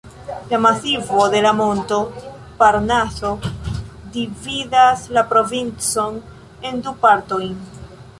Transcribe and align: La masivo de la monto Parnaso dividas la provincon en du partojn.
La 0.51 0.57
masivo 0.57 1.27
de 1.33 1.41
la 1.45 1.49
monto 1.57 1.99
Parnaso 2.61 3.33
dividas 4.15 5.05
la 5.19 5.25
provincon 5.35 6.19
en 6.71 6.81
du 6.89 6.95
partojn. 7.05 7.53